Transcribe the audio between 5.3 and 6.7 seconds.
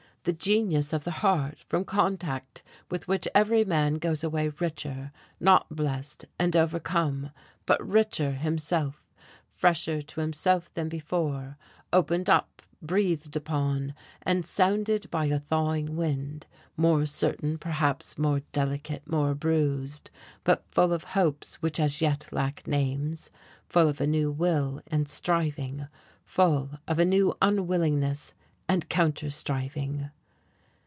not 'blessed' and